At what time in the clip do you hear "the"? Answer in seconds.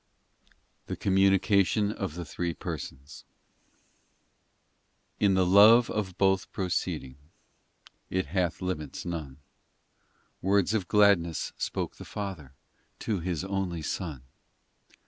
0.87-0.95, 2.15-2.25, 5.35-5.45, 11.97-12.05